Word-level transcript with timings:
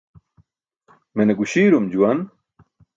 Mene 1.15 1.31
guśiirum 1.39 1.85
juwan. 1.93 2.19